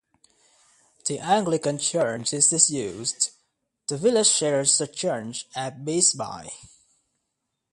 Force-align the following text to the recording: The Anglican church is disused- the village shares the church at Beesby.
The 1.05 1.19
Anglican 1.19 1.77
church 1.77 2.33
is 2.33 2.49
disused- 2.49 3.29
the 3.87 3.97
village 3.99 4.25
shares 4.25 4.79
the 4.79 4.87
church 4.87 5.45
at 5.55 5.85
Beesby. 5.85 6.49